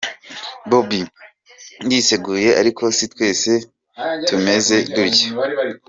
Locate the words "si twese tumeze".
2.97-4.75